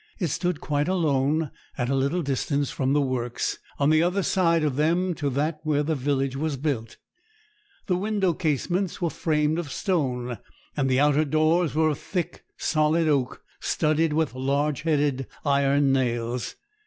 [0.17, 4.63] It stood quite alone, at a little distance from the works, on the other side
[4.63, 6.97] of them to that where the village was built.
[7.85, 10.39] The window casements were framed of stone;
[10.75, 16.55] and the outer doors were of thick, solid oak, studded with large headed iron nails.